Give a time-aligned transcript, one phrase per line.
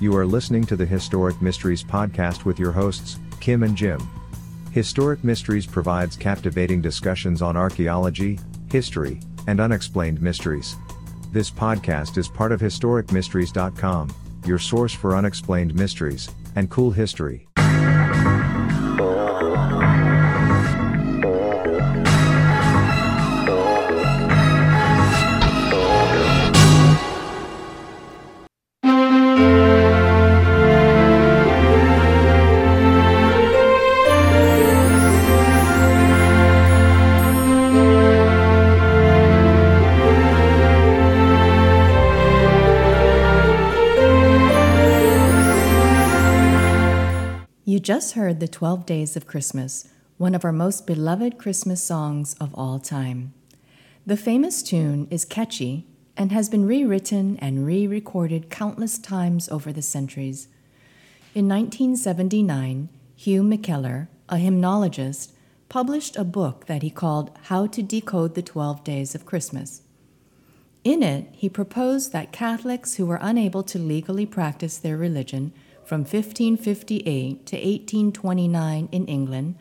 [0.00, 4.00] You are listening to the Historic Mysteries podcast with your hosts, Kim and Jim.
[4.70, 8.38] Historic Mysteries provides captivating discussions on archaeology,
[8.70, 10.76] history, and unexplained mysteries.
[11.32, 14.14] This podcast is part of HistoricMysteries.com,
[14.46, 17.48] your source for unexplained mysteries and cool history.
[47.88, 49.88] Just heard the 12 Days of Christmas,
[50.18, 53.32] one of our most beloved Christmas songs of all time.
[54.04, 59.72] The famous tune is catchy and has been rewritten and re recorded countless times over
[59.72, 60.48] the centuries.
[61.34, 65.32] In 1979, Hugh McKellar, a hymnologist,
[65.70, 69.80] published a book that he called How to Decode the 12 Days of Christmas.
[70.84, 75.54] In it, he proposed that Catholics who were unable to legally practice their religion
[75.88, 79.54] from 1558 to 1829 in England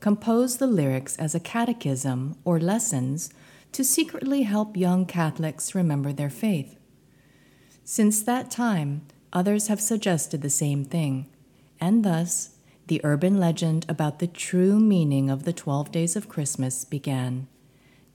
[0.00, 3.28] composed the lyrics as a catechism or lessons
[3.70, 6.78] to secretly help young Catholics remember their faith.
[7.84, 11.26] Since that time, others have suggested the same thing,
[11.78, 16.86] and thus the urban legend about the true meaning of the 12 days of Christmas
[16.86, 17.46] began.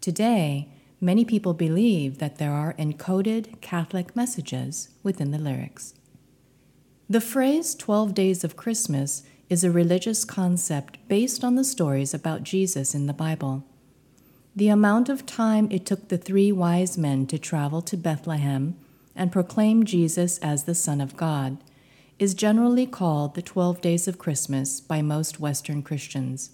[0.02, 5.94] Today, many people believe that there are encoded Catholic messages within the lyrics.
[7.12, 12.44] The phrase 12 Days of Christmas is a religious concept based on the stories about
[12.44, 13.64] Jesus in the Bible.
[14.56, 18.76] The amount of time it took the three wise men to travel to Bethlehem
[19.16, 21.58] and proclaim Jesus as the Son of God
[22.20, 26.52] is generally called the 12 Days of Christmas by most Western Christians.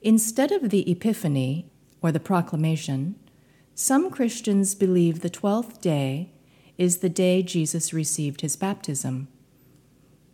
[0.00, 1.68] Instead of the Epiphany,
[2.00, 3.16] or the proclamation,
[3.74, 6.30] some Christians believe the 12th day
[6.78, 9.26] is the day Jesus received his baptism.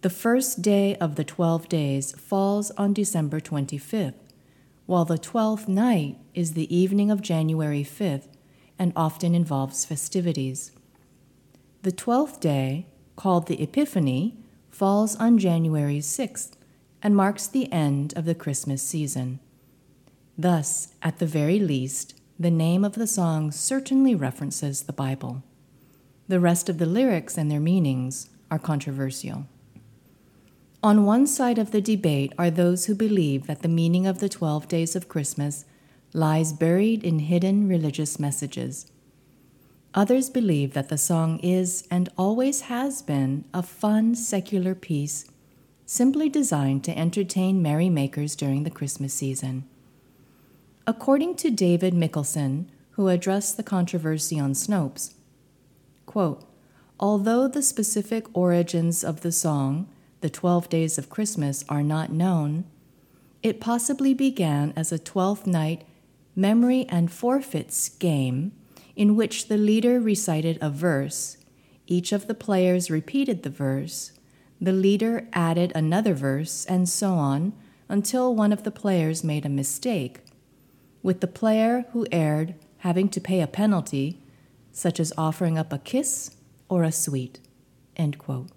[0.07, 4.15] The first day of the 12 days falls on December 25th,
[4.87, 8.29] while the 12th night is the evening of January 5th
[8.79, 10.71] and often involves festivities.
[11.83, 12.87] The 12th day,
[13.17, 14.37] called the Epiphany,
[14.71, 16.53] falls on January 6th
[17.03, 19.41] and marks the end of the Christmas season.
[20.39, 25.43] Thus, at the very least, the name of the song certainly references the Bible.
[26.29, 29.49] The rest of the lyrics and their meanings are controversial.
[30.87, 34.29] On one side of the debate are those who believe that the meaning of the
[34.29, 35.65] 12 days of Christmas
[36.13, 38.87] lies buried in hidden religious messages.
[39.95, 45.29] Others believe that the song is and always has been a fun secular piece,
[45.87, 49.65] simply designed to entertain merrymakers during the Christmas season.
[50.87, 55.15] According to David Mikkelson, who addressed the controversy on Snopes,
[56.07, 56.45] quote,
[57.01, 59.89] although the specific origins of the song
[60.21, 62.65] the 12 days of Christmas are not known,
[63.43, 65.87] it possibly began as a 12th night
[66.35, 68.53] memory and forfeits game
[68.95, 71.37] in which the leader recited a verse,
[71.87, 74.13] each of the players repeated the verse,
[74.61, 77.53] the leader added another verse, and so on
[77.89, 80.21] until one of the players made a mistake,
[81.03, 84.21] with the player who erred having to pay a penalty,
[84.73, 86.37] such as offering up a kiss
[86.69, 87.39] or a sweet.
[87.97, 88.56] End quote.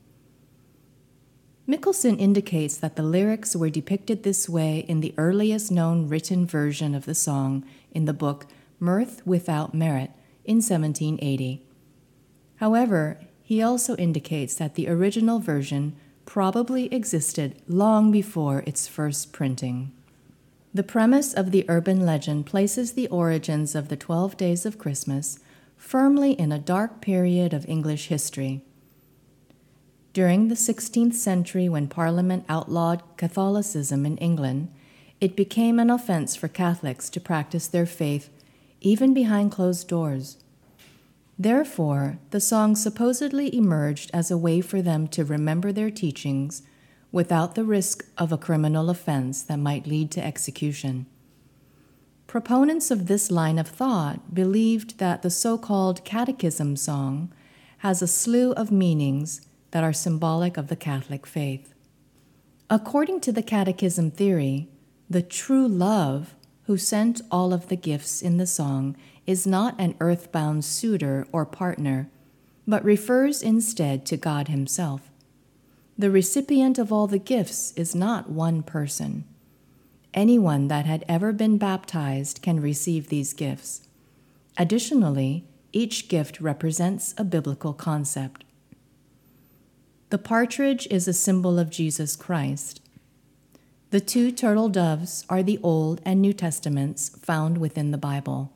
[1.69, 6.95] Mikkelson indicates that the lyrics were depicted this way in the earliest known written version
[6.95, 8.47] of the song in the book
[8.79, 10.09] Mirth Without Merit
[10.45, 11.63] in 1780.
[12.55, 19.91] However, he also indicates that the original version probably existed long before its first printing.
[20.73, 25.37] The premise of the urban legend places the origins of the Twelve Days of Christmas
[25.77, 28.63] firmly in a dark period of English history.
[30.13, 34.71] During the 16th century, when Parliament outlawed Catholicism in England,
[35.21, 38.29] it became an offense for Catholics to practice their faith
[38.81, 40.37] even behind closed doors.
[41.37, 46.63] Therefore, the song supposedly emerged as a way for them to remember their teachings
[47.11, 51.05] without the risk of a criminal offense that might lead to execution.
[52.27, 57.31] Proponents of this line of thought believed that the so called catechism song
[57.79, 61.73] has a slew of meanings that are symbolic of the Catholic faith.
[62.69, 64.67] According to the Catechism theory,
[65.09, 68.95] the true love who sent all of the gifts in the song
[69.25, 72.09] is not an earthbound suitor or partner,
[72.67, 75.09] but refers instead to God Himself.
[75.99, 79.25] the recipient of all the gifts is not one person.
[80.13, 83.81] Anyone that had ever been baptized can receive these gifts.
[84.57, 85.43] Additionally,
[85.73, 88.45] each gift represents a biblical concept.
[90.09, 92.81] The partridge is a symbol of Jesus Christ.
[93.91, 98.51] The two turtle doves are the Old and New Testaments found within the Bible.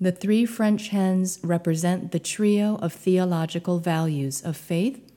[0.00, 5.12] The three French hens represent the trio of theological values of faith,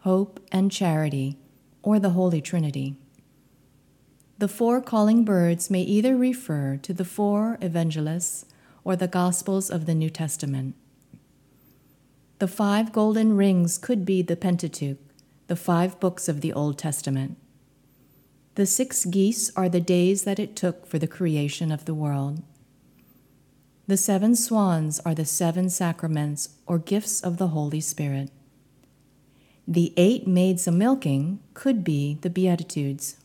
[0.00, 1.36] hope, and charity,
[1.82, 2.96] or the Holy Trinity.
[4.38, 8.46] The four calling birds may either refer to the four evangelists
[8.82, 10.74] or the Gospels of the New Testament.
[12.38, 14.98] The five golden rings could be the Pentateuch,
[15.48, 17.36] the five books of the Old Testament.
[18.54, 22.42] The six geese are the days that it took for the creation of the world.
[23.88, 28.30] The seven swans are the seven sacraments or gifts of the Holy Spirit.
[29.66, 33.16] The eight maids a milking could be the Beatitudes.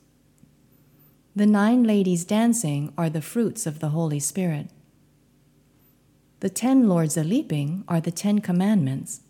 [1.36, 4.70] The nine ladies dancing are the fruits of the Holy Spirit.
[6.44, 9.22] The ten lords a leaping are the Ten Commandments.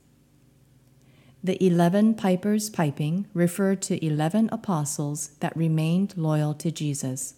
[1.43, 7.35] The eleven pipers piping refer to eleven apostles that remained loyal to Jesus.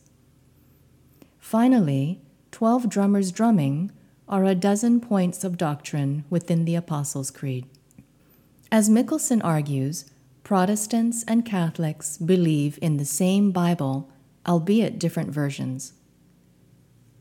[1.39, 3.92] Finally, twelve drummers drumming
[4.30, 7.66] are a dozen points of doctrine within the Apostles' Creed.
[8.72, 10.10] As Mikkelson argues,
[10.44, 14.10] Protestants and Catholics believe in the same Bible,
[14.48, 15.92] albeit different versions.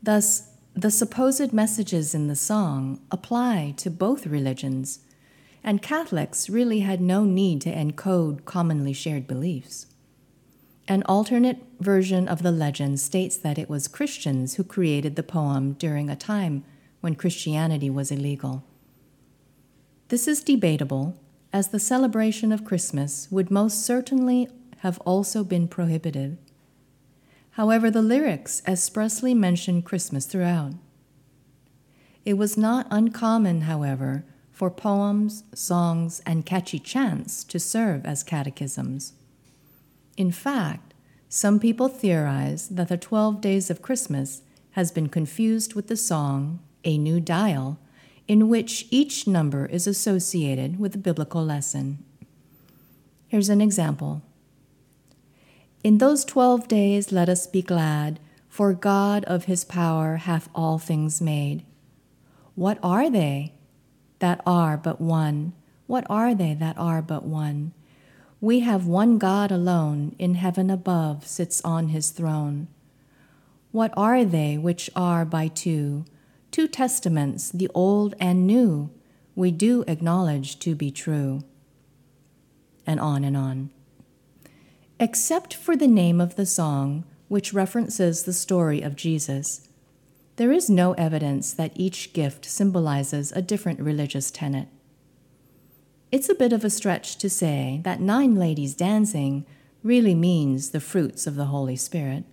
[0.01, 4.99] Thus, the supposed messages in the song apply to both religions,
[5.63, 9.87] and Catholics really had no need to encode commonly shared beliefs.
[10.85, 15.73] An alternate version of the legend states that it was Christians who created the poem
[15.73, 16.65] during a time
[16.99, 18.63] when Christianity was illegal.
[20.09, 21.17] This is debatable,
[21.53, 24.49] as the celebration of Christmas would most certainly
[24.79, 26.37] have also been prohibited.
[27.55, 30.73] However, the lyrics expressly mention Christmas throughout.
[32.25, 39.13] It was not uncommon, however, for poems, songs, and catchy chants to serve as catechisms.
[40.17, 40.93] In fact,
[41.29, 44.41] some people theorize that the 12 Days of Christmas
[44.71, 47.79] has been confused with the song A New Dial,
[48.27, 52.03] in which each number is associated with a biblical lesson.
[53.29, 54.23] Here's an example.
[55.85, 60.79] In those twelve days let us be glad, for God of his power hath all
[60.79, 61.63] things made.
[62.55, 63.53] What are they
[64.17, 65.53] that are but one?
[65.85, 67.71] What are they that are but one?
[68.41, 72.67] We have one God alone, in heaven above sits on his throne.
[73.71, 76.05] What are they which are by two?
[76.49, 78.89] Two testaments, the old and new,
[79.35, 81.43] we do acknowledge to be true.
[82.87, 83.69] And on and on.
[84.99, 89.67] Except for the name of the song, which references the story of Jesus,
[90.37, 94.69] there is no evidence that each gift symbolizes a different religious tenet.
[96.11, 99.45] It's a bit of a stretch to say that nine ladies dancing
[99.83, 102.23] really means the fruits of the Holy Spirit.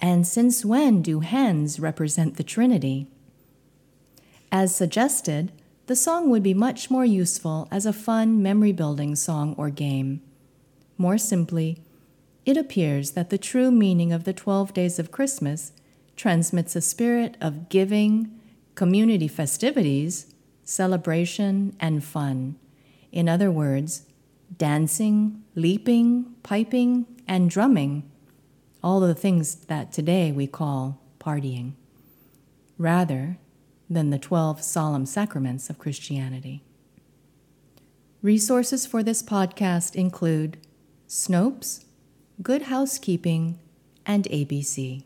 [0.00, 3.06] And since when do hens represent the Trinity?
[4.50, 5.52] As suggested,
[5.86, 10.22] the song would be much more useful as a fun memory building song or game.
[10.98, 11.78] More simply,
[12.44, 15.72] it appears that the true meaning of the 12 days of Christmas
[16.16, 18.30] transmits a spirit of giving,
[18.74, 20.32] community festivities,
[20.64, 22.56] celebration, and fun.
[23.12, 24.06] In other words,
[24.56, 28.08] dancing, leaping, piping, and drumming,
[28.82, 31.72] all the things that today we call partying,
[32.78, 33.38] rather
[33.90, 36.62] than the 12 solemn sacraments of Christianity.
[38.22, 40.58] Resources for this podcast include
[41.08, 41.84] Snopes,
[42.42, 43.58] Good Housekeeping,
[44.04, 45.02] and ABC.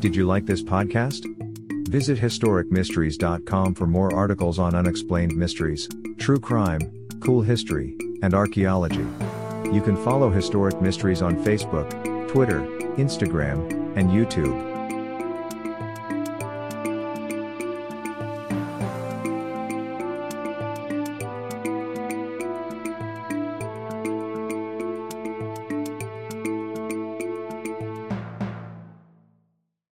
[0.00, 1.24] Did you like this podcast?
[1.88, 5.88] Visit historicmysteries.com for more articles on unexplained mysteries,
[6.18, 9.06] true crime, cool history, and archaeology.
[9.72, 11.90] You can follow Historic Mysteries on Facebook,
[12.28, 12.60] Twitter,
[12.96, 14.75] Instagram, and YouTube.